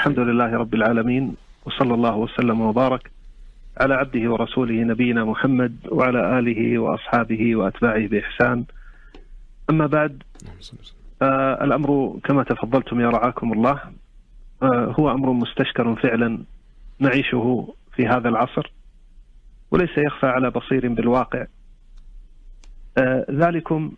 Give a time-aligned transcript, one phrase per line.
[0.00, 3.10] الحمد لله رب العالمين وصلى الله وسلم وبارك
[3.80, 8.64] على عبده ورسوله نبينا محمد وعلى آله وأصحابه وأتباعه بإحسان.
[9.70, 10.22] أما بعد
[11.22, 13.80] آه الأمر كما تفضلتم يا رعاكم الله
[14.62, 16.38] آه هو أمر مستشكر فعلا
[16.98, 18.72] نعيشه في هذا العصر
[19.70, 21.46] وليس يخفى على بصير بالواقع.
[22.98, 23.92] آه ذلكم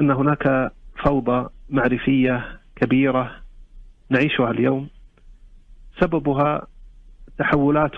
[0.00, 0.72] أن هناك
[1.04, 3.30] فوضى معرفية كبيرة
[4.10, 4.88] نعيشها اليوم
[6.00, 6.66] سببها
[7.38, 7.96] تحولات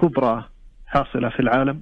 [0.00, 0.44] كبرى
[0.86, 1.80] حاصلة في العالم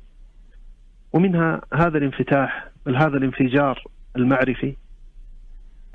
[1.13, 3.85] ومنها هذا الانفتاح بل هذا الانفجار
[4.17, 4.77] المعرفي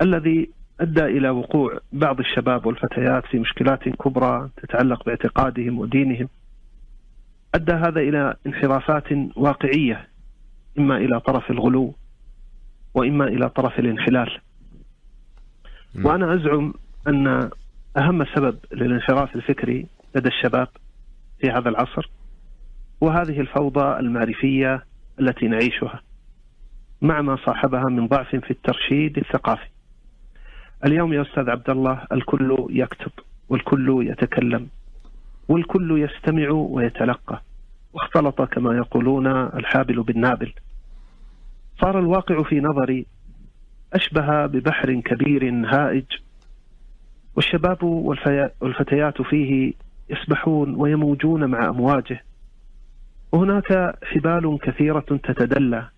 [0.02, 6.28] الذي أدى إلى وقوع بعض الشباب والفتيات في مشكلات كبرى تتعلق باعتقادهم ودينهم.
[7.54, 10.08] أدى هذا إلى انحرافات واقعية
[10.78, 11.94] إما إلى طرف الغلو
[12.94, 14.38] وإما إلى طرف الانحلال.
[16.04, 16.74] وأنا أزعم
[17.08, 17.50] أن
[17.96, 20.68] أهم سبب للانحراف الفكري لدى الشباب
[21.40, 22.10] في هذا العصر
[23.00, 24.84] وهذه الفوضى المعرفية
[25.20, 26.02] التي نعيشها
[27.02, 29.68] مع ما صاحبها من ضعف في الترشيد الثقافي.
[30.86, 33.12] اليوم يا أستاذ عبد الله الكل يكتب
[33.48, 34.68] والكل يتكلم
[35.48, 37.42] والكل يستمع ويتلقى
[37.92, 40.52] واختلط كما يقولون الحابل بالنابل.
[41.80, 43.06] صار الواقع في نظري
[43.92, 46.04] أشبه ببحر كبير هائج
[47.36, 47.82] والشباب
[48.60, 49.72] والفتيات فيه
[50.10, 52.24] يسبحون ويموجون مع أمواجه.
[53.32, 55.88] وهناك حبال كثيرة تتدلى.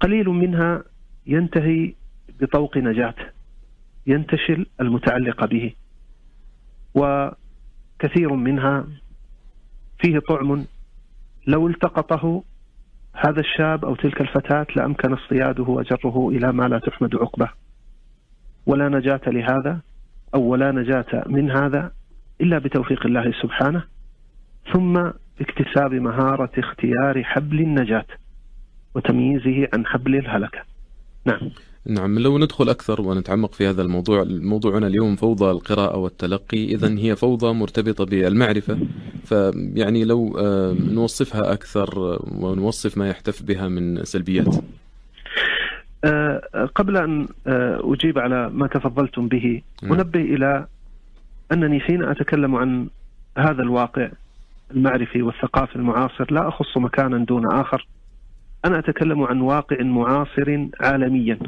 [0.00, 0.82] قليل منها
[1.26, 1.94] ينتهي
[2.40, 3.14] بطوق نجاة
[4.06, 5.74] ينتشل المتعلق به.
[6.94, 8.86] وكثير منها
[9.98, 10.66] فيه طعم
[11.46, 12.44] لو التقطه
[13.14, 17.50] هذا الشاب أو تلك الفتاة لأمكن اصطياده وجره إلى ما لا تحمد عقبه.
[18.66, 19.80] ولا نجاة لهذا.
[20.34, 21.92] أو ولا نجاة من هذا
[22.40, 23.84] إلا بتوفيق الله سبحانه
[24.72, 24.92] ثم
[25.38, 28.06] باكتساب مهارة اختيار حبل النجاة
[28.94, 30.62] وتمييزه عن حبل الهلكة.
[31.26, 31.50] نعم.
[31.86, 37.16] نعم لو ندخل أكثر ونتعمق في هذا الموضوع موضوعنا اليوم فوضى القراءة والتلقي إذا هي
[37.16, 38.78] فوضى مرتبطة بالمعرفة
[39.24, 40.36] فيعني لو
[40.90, 44.56] نوصفها أكثر ونوصف ما يحتف بها من سلبيات
[46.74, 47.28] قبل أن
[47.84, 50.66] أجيب على ما تفضلتم به أنبه إلى
[51.52, 52.88] أنني حين أتكلم عن
[53.38, 54.08] هذا الواقع
[54.70, 57.86] المعرفي والثقافي المعاصر لا أخص مكانا دون آخر
[58.64, 61.38] أنا أتكلم عن واقع معاصر عالميا.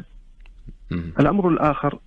[1.21, 1.99] الأمر الآخر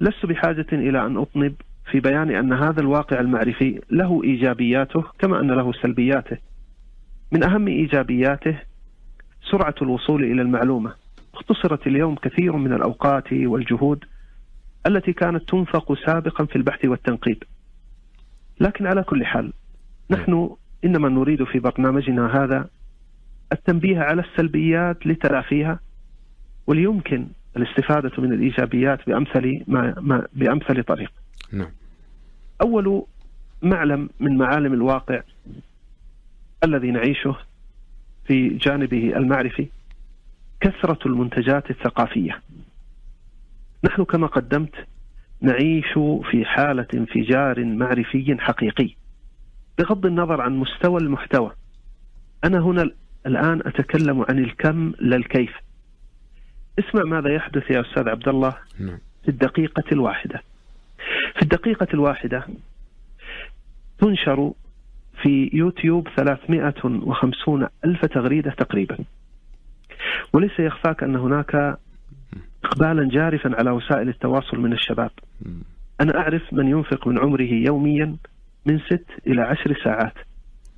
[0.00, 1.54] لست بحاجة إلى أن أطنب
[1.90, 6.36] في بيان أن هذا الواقع المعرفي له إيجابياته كما أن له سلبياته.
[7.32, 8.58] من أهم إيجابياته
[9.50, 10.92] سرعة الوصول إلى المعلومة.
[11.36, 14.04] اختصرت اليوم كثير من الأوقات والجهود
[14.86, 17.42] التي كانت تنفق سابقا في البحث والتنقيب.
[18.60, 19.52] لكن على كل حال
[20.10, 20.50] نحن
[20.84, 22.68] إنما نريد في برنامجنا هذا
[23.52, 25.80] التنبيه على السلبيات لتلافيها
[26.66, 27.26] وليمكن
[27.56, 31.12] الاستفادة من الإيجابيات بأمثل ما, ما بأمثل طريق.
[31.52, 31.70] نعم.
[32.62, 33.02] أول
[33.62, 35.20] معلم من معالم الواقع
[36.64, 37.36] الذي نعيشه
[38.26, 39.68] في جانبه المعرفي
[40.60, 42.40] كثرة المنتجات الثقافية.
[43.84, 44.74] نحن كما قدمت
[45.40, 45.92] نعيش
[46.30, 48.90] في حالة انفجار معرفي حقيقي.
[49.78, 51.52] بغض النظر عن مستوى المحتوى
[52.44, 52.90] أنا هنا
[53.26, 55.52] الآن أتكلم عن الكم لا الكيف.
[56.78, 58.56] اسمع ماذا يحدث يا أستاذ عبد الله
[59.22, 60.42] في الدقيقة الواحدة.
[61.34, 62.46] في الدقيقة الواحدة
[63.98, 64.52] تنشر
[65.22, 68.98] في يوتيوب 350 ألف تغريدة تقريبا.
[70.32, 71.78] وليس يخفاك أن هناك
[72.64, 75.10] إقبالا جارفا على وسائل التواصل من الشباب.
[76.00, 78.16] أنا أعرف من ينفق من عمره يوميا
[78.66, 80.14] من ست إلى عشر ساعات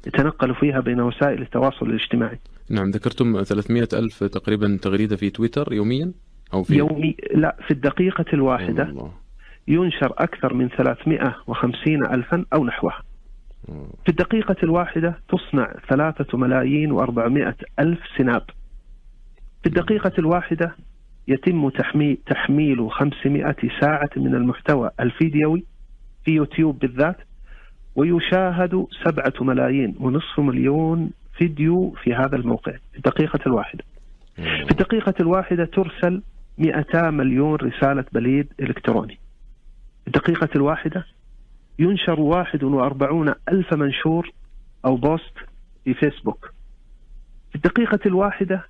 [0.06, 2.38] يتنقل فيها بين وسائل التواصل الاجتماعي.
[2.70, 6.12] نعم ذكرتم 300 ألف تقريبا تغريدة في تويتر يوميا؟
[6.54, 8.82] أو في يومي لا في الدقيقة الواحدة.
[8.82, 9.12] الله.
[9.68, 13.02] ينشر أكثر من 350 ألفا أو نحوها.
[14.04, 18.42] في الدقيقة الواحدة تصنع ثلاثة ملايين وأربعمائة ألف سناب.
[19.68, 20.74] في الدقيقة الواحدة
[21.28, 25.64] يتم تحميل, تحميل 500 ساعة من المحتوى الفيديوي
[26.24, 27.16] في يوتيوب بالذات
[27.96, 33.84] ويشاهد سبعة ملايين ونصف مليون فيديو في هذا الموقع في الدقيقة الواحدة.
[34.36, 36.22] في الدقيقة الواحدة ترسل
[36.58, 39.18] 200 مليون رسالة بريد إلكتروني.
[40.02, 41.06] في الدقيقة الواحدة
[41.78, 44.30] ينشر 41 ألف منشور
[44.84, 45.34] أو بوست
[45.84, 46.52] في فيسبوك.
[47.50, 48.64] في الدقيقة الواحدة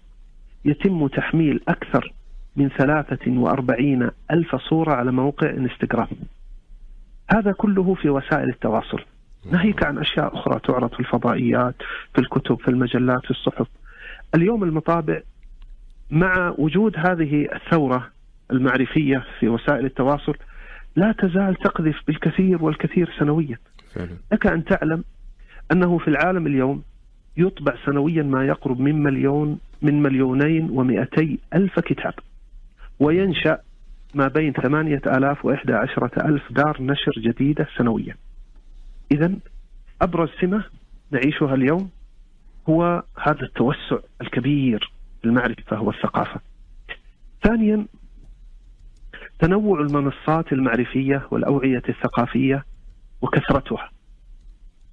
[0.64, 2.12] يتم تحميل أكثر
[2.56, 6.08] من 43 ألف صورة على موقع إنستغرام.
[7.34, 9.04] هذا كله في وسائل التواصل.
[9.52, 11.74] ناهيك عن أشياء أخرى تعرض في الفضائيات
[12.14, 13.66] في الكتب في المجلات في الصحف.
[14.34, 15.20] اليوم المطابع
[16.10, 18.10] مع وجود هذه الثورة
[18.50, 20.34] المعرفية في وسائل التواصل
[20.96, 23.58] لا تزال تقذف بالكثير والكثير سنويا.
[23.94, 24.16] فعلا.
[24.32, 25.04] لك أن تعلم
[25.72, 26.82] أنه في العالم اليوم
[27.38, 32.14] يطبع سنويا ما يقرب من مليون من مليونين ومئتي ألف كتاب.
[33.00, 33.58] وينشأ
[34.14, 38.16] ما بين ثمانية آلاف وإحدى عشرة ألف دار نشر جديدة سنويا.
[39.12, 39.32] إذا
[40.02, 40.64] أبرز سمة
[41.10, 41.90] نعيشها اليوم
[42.68, 44.92] هو هذا التوسع الكبير
[45.24, 46.40] المعرفة والثقافة.
[47.42, 47.86] ثانيا
[49.38, 52.64] تنوع المنصات المعرفية والأوعية الثقافية
[53.22, 53.90] وكثرتها.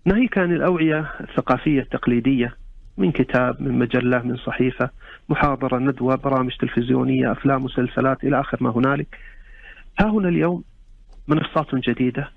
[0.05, 2.55] ناهيك عن الأوعية الثقافية التقليدية؟
[2.97, 4.89] من كتاب من مجلة من صحيفة
[5.29, 9.17] محاضرة ندوة برامج تلفزيونية أفلام مسلسلات إلى آخر ما هنالك.
[9.99, 10.63] ها هنا اليوم
[11.27, 12.31] منصات جديدة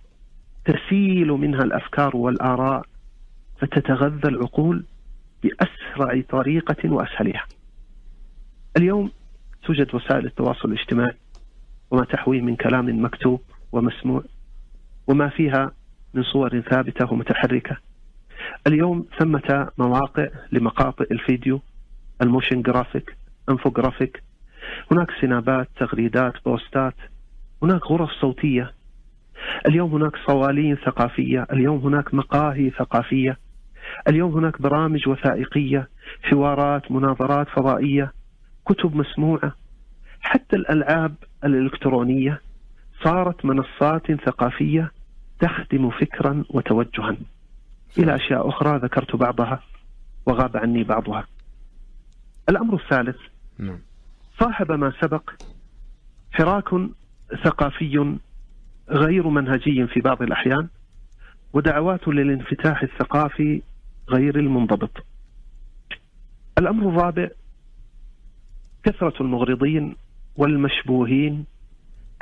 [0.65, 2.83] تسيل منها الأفكار والآراء
[3.61, 4.85] فتتغذى العقول
[5.43, 7.45] بأسرع طريقة وأسهلها.
[8.77, 9.11] اليوم
[9.63, 11.17] توجد وسائل التواصل الاجتماعي
[11.91, 13.41] وما تحويه من كلام مكتوب
[13.73, 14.23] ومسموع
[15.07, 15.73] وما فيها
[16.15, 17.77] من صور ثابتة ومتحركة.
[18.67, 21.61] اليوم ثمة مواقع لمقاطع الفيديو
[22.23, 23.17] ال motion graphic
[23.49, 24.23] infographic.
[24.93, 26.95] هناك سنابات تغريدات بوستات.
[27.63, 28.73] هناك غرف صوتية.
[29.67, 31.47] اليوم هناك صوالين ثقافية.
[31.53, 33.39] اليوم هناك مقاهي ثقافية.
[34.09, 35.89] اليوم هناك برامج وثائقية
[36.23, 38.13] حوارات مناظرات فضائية
[38.67, 39.53] كتب مسموعة.
[40.21, 41.15] حتى الألعاب
[41.45, 42.41] الإلكترونية
[43.05, 44.91] صارت منصات ثقافية
[45.41, 47.17] تخدم فكرا وتوجها
[47.99, 49.63] إلى أشياء أخرى ذكرت بعضها
[50.27, 51.27] وغاب عني بعضها.
[52.49, 53.17] الأمر الثالث
[53.59, 53.79] نعم.
[54.41, 55.31] صاحب ما سبق
[56.33, 56.69] حراك
[57.45, 58.17] ثقافي
[58.91, 60.69] غير منهجي في بعض الأحيان
[61.53, 63.63] ودعوات للانفتاح الثقافي
[64.09, 65.07] غير المنضبط.
[66.59, 67.29] الأمر الرابع
[68.83, 69.97] كثرة المغرضين
[70.37, 71.45] والمشبوهين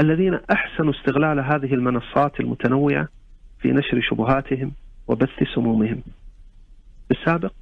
[0.01, 3.09] الذين أحسنوا استغلال هذه المنصات المتنوعة
[3.59, 4.73] في نشر شبهاتهم
[5.09, 6.03] وبث سمومهم.
[7.09, 7.53] بالسابق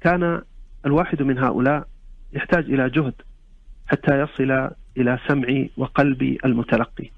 [0.00, 0.42] كان
[0.86, 1.88] الواحد من هؤلاء
[2.32, 3.14] يحتاج إلى جهد
[3.86, 7.10] حتى يصل إلى سمع وقلب المتلقي.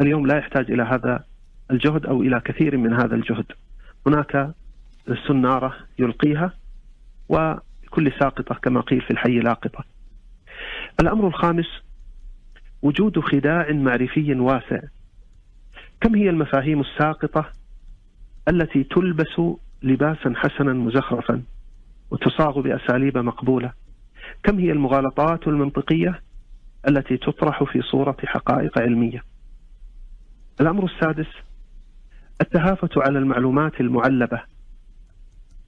[0.00, 1.24] اليوم لا يحتاج إلى هذا
[1.70, 3.46] الجهد أو إلى كثير من هذا الجهد.
[4.06, 4.50] هناك
[5.28, 6.52] سناره يلقيها
[7.28, 9.84] وكل ساقطة كما قيل في الحي لاقطه.
[11.00, 11.85] الأمر الخامس
[12.86, 14.80] وجود خداع معرفي واسع.
[16.00, 17.50] كم هي المفاهيم الساقطة
[18.48, 19.40] التي تلبس
[19.82, 21.42] لباسا حسنا مزخرفا
[22.10, 23.72] وتصاغ بأساليب مقبولة؟
[24.42, 26.20] كم هي المغالطات المنطقية
[26.88, 29.22] التي تطرح في صورة حقائق علمية؟
[30.60, 31.28] الأمر السادس
[32.40, 34.42] التهافت على المعلومات المعلبة.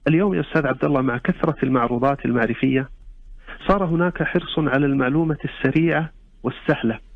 [0.07, 2.89] اليوم يا أستاذ عبد الله مع كثرة المعروضات المعرفية
[3.67, 6.09] صار هناك حرص على المعلومة السريعة
[6.43, 7.08] والسهلة.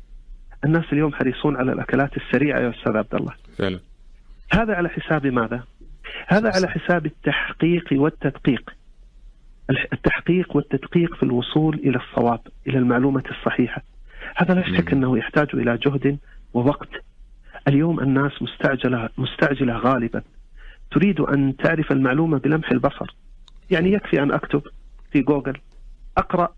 [0.64, 3.32] الناس اليوم حريصون على الأكلات السريعة يا أستاذ عبد الله.
[3.58, 3.80] فعلا.
[4.52, 5.62] هذا على حساب ماذا؟
[6.26, 8.70] هذا على حساب التحقيق والتدقيق.
[9.92, 13.82] التحقيق والتدقيق في الوصول إلى الصواب إلى المعلومة الصحيحة.
[14.36, 16.18] هذا لا شك أنه يحتاج إلى جهد
[16.54, 16.88] ووقت.
[17.68, 20.22] اليوم الناس مستعجلة مستعجلة غالبا.
[20.90, 23.14] تريد أن تعرف المعلومة بلمح البصر.
[23.70, 24.62] يعني يكفي أن أكتب
[25.12, 25.56] في جوجل
[26.18, 26.48] أقرأ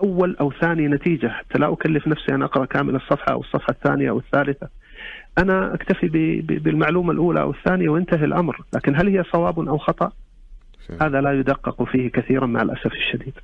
[0.00, 4.10] أول أو ثاني نتيجة حتى لا أكلف نفسي أن أقرأ كامل الصفحة أو الصفحة الثانية
[4.10, 4.68] أو الثالثة.
[5.38, 6.08] أنا أكتفي
[6.40, 10.12] بالمعلومة الأولى أو الثانية وانتهي الأمر، لكن هل هي صواب أو خطأ؟
[11.00, 13.34] هذا لا يدقق فيه كثيرا مع الأسف الشديد.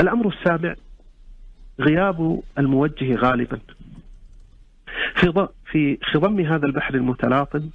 [0.00, 0.74] الأمر السابع
[1.80, 3.58] غياب الموجه غالبا.
[5.16, 7.70] في في خضم هذا البحر المتلاطم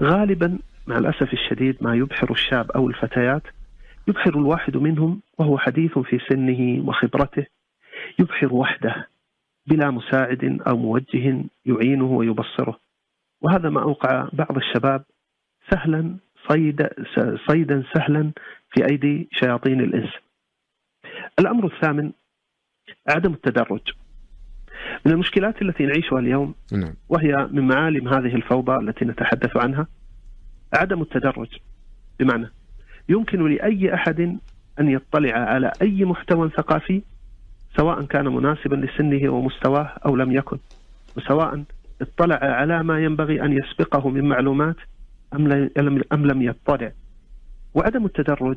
[0.00, 3.42] غالبا مع الأسف الشديد ما يبحر الشاب أو الفتيات
[4.08, 7.46] يبحر الواحد منهم وهو حديث في سنه وخبرته
[8.18, 9.08] يبحر وحده
[9.66, 12.80] بلا مساعد أو موجه يعينه ويبصره
[13.40, 15.04] وهذا ما أوقع بعض الشباب
[15.70, 16.16] سهلا
[16.48, 16.88] صيد
[17.48, 18.32] صيدا سهلا
[18.70, 20.10] في أيدي شياطين الإنس.
[21.38, 22.12] الأمر الثامن
[23.08, 23.80] عدم التدرج.
[25.06, 26.94] من المشكلات التي نعيشها اليوم نعم.
[27.08, 29.86] وهي من معالم هذه الفوضى التي نتحدث عنها
[30.74, 31.48] عدم التدرج
[32.20, 32.50] بمعنى
[33.10, 34.38] يمكن لأي أحد
[34.80, 37.02] أن يطلع على أي محتوى ثقافي
[37.76, 40.58] سواء كان مناسبا لسنه ومستواه أو لم يكن.
[41.16, 41.64] وسواء
[42.00, 44.76] اطلع على ما ينبغي أن يسبقه من معلومات
[46.12, 46.92] أم لم يطلع.
[47.74, 48.56] وعدم التدرج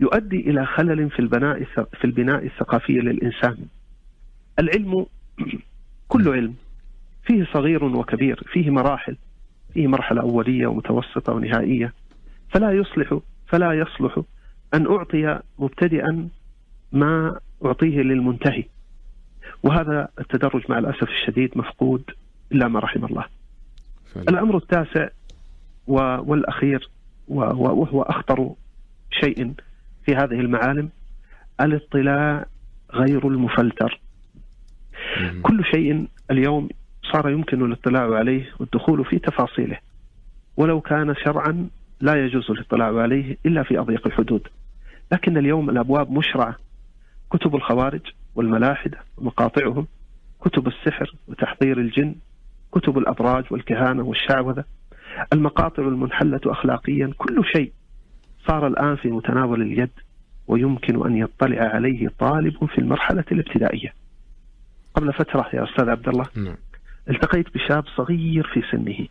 [0.00, 1.64] يؤدي إلى خلل في البناء
[2.00, 3.56] في البناء الثقافي للإنسان.
[4.58, 5.06] العلم
[6.08, 6.54] كل علم.
[7.24, 9.16] فيه صغير وكبير فيه مراحل
[9.74, 11.92] فيه مرحلة أولية ومتوسطة ونهائية.
[12.50, 14.20] فلا يصلح فلا يصلح
[14.74, 16.28] أن أعطي مبتدئا
[16.92, 18.64] ما أعطيه للمنتهي.
[19.62, 22.02] وهذا التدرج مع الأسف الشديد مفقود
[22.52, 23.24] إلا ما رحم الله.
[24.14, 24.28] فعلا.
[24.28, 25.08] الأمر التاسع
[25.86, 26.88] والأخير
[27.28, 28.54] وهو أخطر
[29.10, 29.54] شيء
[30.06, 30.88] في هذه المعالم
[31.60, 32.46] الاطلاع
[32.92, 34.00] غير المفلتر.
[35.42, 36.68] كل شيء اليوم
[37.12, 39.78] صار يمكن الاطلاع عليه والدخول في تفاصيله.
[40.56, 41.68] ولو كان شرعا
[42.00, 44.48] لا يجوز الاطلاع عليه إلا في أضيق الحدود
[45.12, 46.56] لكن اليوم الأبواب مشرعة
[47.30, 48.00] كتب الخوارج
[48.34, 49.86] والملاحدة ومقاطعهم
[50.40, 52.14] كتب السحر وتحضير الجن
[52.72, 54.64] كتب الأبراج والكهانة والشعوذة
[55.32, 57.72] المقاطع المنحلة اخلاقيا كل شيء
[58.48, 59.90] صار الآن في متناول اليد
[60.48, 63.94] ويمكن أن يطلع عليه طالب في المرحلة الابتدائية.
[64.94, 66.56] قبل فترة يا أستاذ عبد الله نعم.
[67.10, 69.06] التقيت بشاب صغير في سنه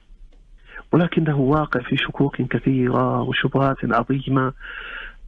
[0.92, 4.54] ولكنه واقع في شكوك كثيرة وشبهات عظيمة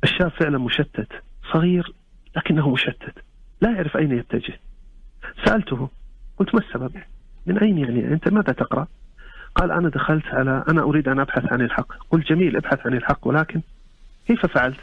[0.03, 1.07] الشاب فعلا مشتت
[1.53, 1.93] صغير
[2.35, 3.13] لكنه مشتت
[3.61, 4.59] لا يعرف أين يتجه
[5.45, 5.89] سألته
[6.37, 6.91] قلت ما السبب؟
[7.45, 8.87] من أين يعني أنت ماذا تقرأ؟
[9.55, 13.27] قال أنا دخلت على أنا أريد أن أبحث عن الحق قلت جميل ابحث عن الحق
[13.27, 13.61] ولكن
[14.27, 14.79] كيف فعلت؟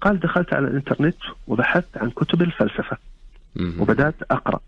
[0.00, 1.16] قال دخلت على الإنترنت
[1.46, 2.96] وبحثت عن كتب الفلسفة
[3.78, 4.60] وبدأت أقرأ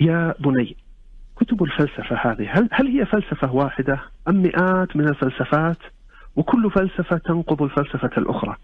[0.00, 0.76] يا بني
[1.40, 2.48] كتب الفلسفة هذه.
[2.50, 5.78] هل هل هي فلسفة واحدة أم مئات من الفلسفات؟
[6.36, 8.56] وكل فلسفة تنقض الفلسفة الأخرى.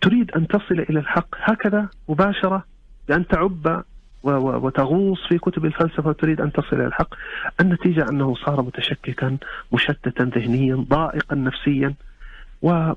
[0.00, 2.64] تريد أن تصل إلى الحق هكذا مباشرة
[3.08, 3.84] بأن تعب
[4.22, 7.14] وتغوص في كتب الفلسفة وتريد أن تصل إلى الحق.
[7.60, 9.36] النتيجة أنه صار متشككا
[9.72, 11.94] مشتتا ذهنيا ضائقا نفسيا.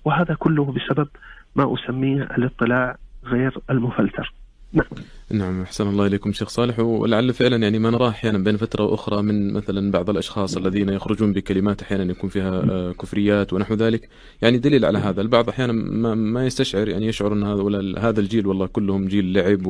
[0.06, 1.08] وهذا كله بسبب
[1.56, 4.34] ما أسميه الاطلاع غير المفلتر.
[4.74, 4.88] نعم.
[5.32, 6.80] نعم أحسن الله إليكم شيخ صالح.
[6.80, 11.34] ولعل فعلا يعني ما نراه أحيانا بين فترة وأخرى من مثلا بعض الأشخاص الذين يخرجون
[11.34, 14.10] بكلمات أحيانا يكون فيها آه، كفريات ونحو ذلك.
[14.42, 15.22] يعني دليل على هذا.
[15.22, 19.66] البعض أحيانا ما, ما يستشعر يعني يشعر أن هذا هذا الجيل والله كلهم جيل لعب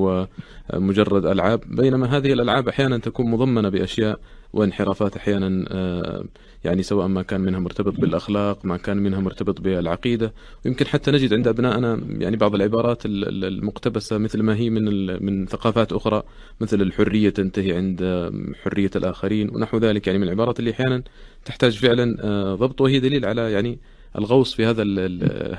[0.73, 1.61] ومجرد ألعاب.
[1.67, 4.19] بينما هذه الألعاب أحيانا تكون مضمنة بأشياء
[4.53, 6.23] وانحرافات أحيانا آه،
[6.63, 10.33] يعني سواء ما كان منها مرتبط بالأخلاق ما كان منها مرتبط بالعقيدة.
[10.65, 14.85] ويمكن حتى نجد عند أبنائنا يعني بعض العبارات المقتبسة مثل ما هي من
[15.25, 16.23] من ثقافات أخرى
[16.61, 18.31] مثل الحرية تنتهي عند
[18.63, 21.03] حرية الآخرين ونحو ذلك يعني من العبارات اللي أحيانا
[21.45, 23.79] تحتاج فعلا آه، ضبط وهي دليل على يعني
[24.17, 24.83] الغوص في هذا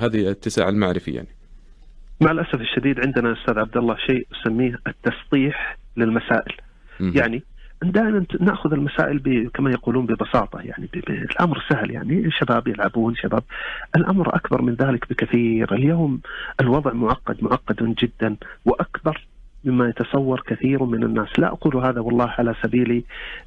[0.04, 1.28] هذه الاتساع المعرفي يعني.
[2.20, 6.52] مع الأسف الشديد عندنا أستاذ عبد الله شيء اسميه التسطيح للمسائل.
[7.00, 7.42] م- يعني
[7.82, 13.42] دائما نأخذ المسائل كما يقولون ببساطة يعني الأمر سهل يعني شباب يلعبون شباب
[13.96, 16.20] الأمر أكبر من ذلك بكثير اليوم
[16.60, 19.26] الوضع معقد معقد جدا وأكبر
[19.64, 21.38] مما يتصور كثير من الناس.
[21.38, 23.04] لا أقول هذا والله على سبيل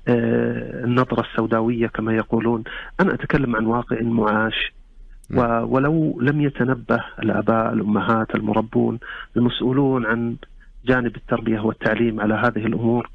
[0.08, 2.64] آه، النظرة السوداوية كما يقولون.
[3.00, 4.74] أنا أتكلم عن واقع معاش
[5.64, 9.00] ولو لم يتنبه الآباء الأمهات المربون
[9.38, 10.36] المسؤولون عن
[10.86, 13.10] جانب التربية والتعليم على هذه الأمور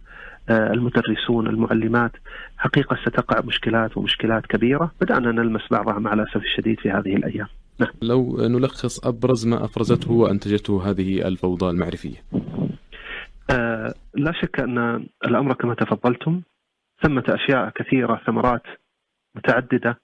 [0.50, 2.12] آه، المدرسون المعلمات
[2.58, 4.92] حقيقة ستقع مشكلات ومشكلات كبيرة.
[5.00, 7.46] بدأنا نلمس بعضها مع الأسف الشديد في هذه الأيام.
[7.80, 7.90] نعم.
[8.02, 12.16] لو نلخص أبرز ما أفرزته وأنتجته هذه الفوضى المعرفية.
[14.14, 16.42] لا شك أن الأمر كما تفضلتم
[17.02, 18.62] ثمة أشياء كثيرة ثمرات
[19.34, 19.98] متعددة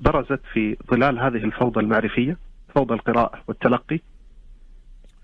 [0.00, 2.36] برزت في ظلال هذه الفوضى المعرفية
[2.74, 4.00] فوضى القراءة والتلقي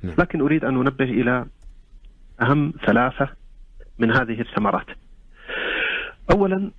[0.03, 0.15] نعم.
[0.19, 1.47] لكن أريد أن أنبه إلى
[2.43, 3.29] أهم ثلاثة
[3.99, 4.87] من هذه الثمرات.
[6.31, 6.71] اولا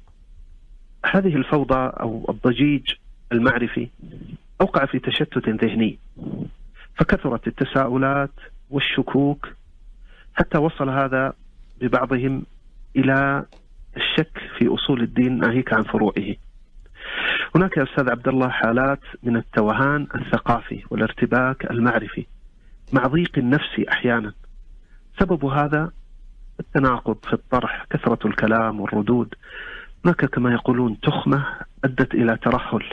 [1.05, 2.93] هذه الفوضى أو الضجيج
[3.31, 3.89] المعرفي
[4.61, 5.99] أوقع في تشتت ذهني
[6.95, 8.33] فكثرت التساؤلات
[8.69, 9.47] والشكوك
[10.35, 11.33] حتى وصل هذا
[11.81, 12.45] ببعضهم
[12.95, 13.45] إلى
[13.97, 16.35] الشك في أصول الدين ناهيك عن فروعه.
[17.55, 22.25] هناك يا أستاذ عبد الله حالات من التوهان الثقافي والارتباك المعرفي
[22.93, 24.33] مع ضيق النفسي أحيانا.
[25.19, 25.91] سبب هذا
[26.59, 29.35] التناقض في الطرح كثرة الكلام والردود
[30.05, 31.45] هناك كما يقولون تخمة
[31.83, 32.89] أدت إلى ترهل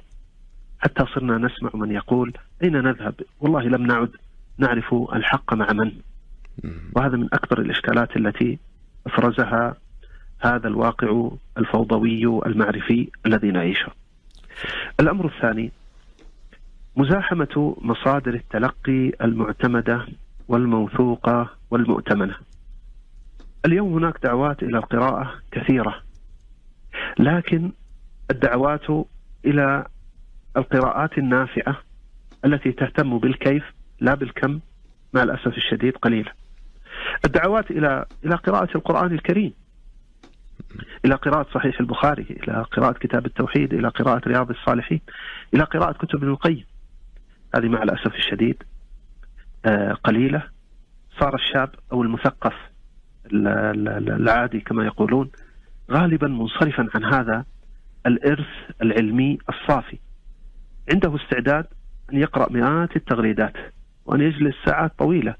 [0.80, 2.32] حتى صرنا نسمع من يقول
[2.62, 4.10] أين نذهب والله لم نعد
[4.58, 5.92] نعرف الحق مع من
[6.96, 8.58] وهذا من أكبر الإشكالات التي
[9.06, 9.76] أفرزها
[10.40, 13.88] هذا الواقع الفوضوي المعرفي الذي نعيشه
[15.00, 15.72] الأمر الثاني
[16.96, 20.06] مزاحمة مصادر التلقي المعتمدة
[20.48, 22.34] والموثوقة والمؤتمنة
[23.66, 26.02] اليوم هناك دعوات إلى القراءة كثيرة
[27.18, 27.72] لكن
[28.30, 29.06] الدعوات
[29.44, 29.86] إلى
[30.56, 31.76] القراءات النافعة
[32.44, 33.64] التي تهتم بالكيف
[34.00, 34.60] لا بالكم
[35.14, 36.30] مع الأسف الشديد قليلة.
[37.24, 39.52] الدعوات إلى إلى قراءة القرآن الكريم
[41.04, 45.00] إلى قراءة صحيح البخاري إلى قراءة كتاب التوحيد إلى قراءة رياض الصالحين
[45.54, 46.64] إلى قراءة كتب ابن القيم.
[47.56, 48.62] هذه مع الأسف الشديد
[49.66, 50.42] آه، قليلة.
[51.20, 52.54] صار الشاب أو المثقف
[53.32, 55.30] العادي كما يقولون
[55.90, 57.44] غالبا منصرفا عن هذا
[58.06, 58.46] الإرث
[58.82, 59.98] العلمي الصافي.
[60.92, 61.66] عنده استعداد
[62.12, 63.56] أن يقرأ مئات التغريدات
[64.06, 65.30] وأن يجلس ساعات طويلة.
[65.30, 65.36] آه،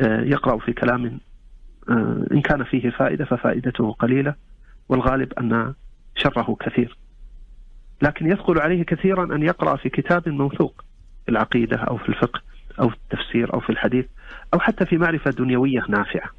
[0.00, 1.20] يقرأ في كلام
[1.90, 4.34] آه، إن كان فيه فائدة ففائدته قليلة
[4.88, 5.74] والغالب أن
[6.16, 6.96] شره كثير.
[8.02, 10.84] لكن يثقل عليه كثيرا أن يقرأ في كتاب موثوق
[11.24, 12.40] في العقيدة أو في الفقه
[12.80, 14.06] أو في التفسير أو في الحديث
[14.54, 16.30] أو حتى في معرفة دنيوية نافعة.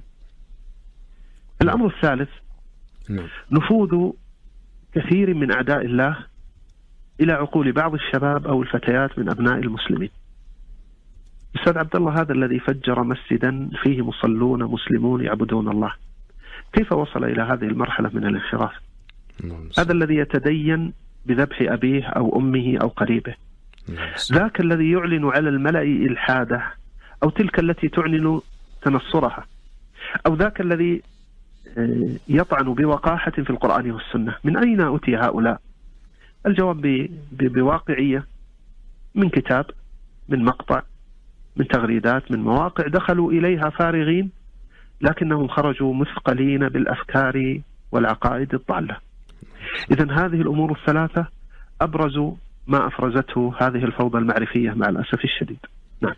[1.61, 2.29] الأمر الثالث
[3.09, 3.27] نعم.
[3.51, 4.11] نفوذ
[4.93, 6.17] كثير من أعداء الله
[7.19, 10.09] إلى عقول بعض الشباب أو الفتيات من أبناء المسلمين.
[11.59, 15.93] أستاذ عبد الله هذا الذي فجر مسجدا فيه مصلون مسلمون يعبدون الله.
[16.73, 18.71] كيف وصل إلى هذه المرحلة من الانحراف؟
[19.43, 20.93] نعم، هذا الذي يتدين
[21.25, 23.35] بذبح أبيه أو أمه أو قريبه.
[23.89, 26.63] نعم، ذاك الذي يعلن على الملأ إلحادة
[27.23, 28.41] أو تلك التي تعلن
[28.81, 29.45] تنصرها
[30.25, 31.01] أو ذاك الذي
[31.77, 34.35] آه، يطعن بوقاحة في القرآن والسنة.
[34.43, 35.61] من أين أتي هؤلاء؟
[36.45, 38.25] الجواب بواقعية
[39.15, 39.65] من كتاب
[40.29, 40.81] من مقطع
[41.57, 44.31] من تغريدات من مواقع دخلوا إليها فارغين
[45.01, 47.61] لكنهم خرجوا مثقلين بالأفكار
[47.91, 48.97] والعقائد الضالة.
[49.91, 51.27] إذا هذه الأمور الثلاثة
[51.81, 52.17] أبرز
[52.67, 55.59] ما أفرزته هذه الفوضى المعرفية مع الأسف الشديد.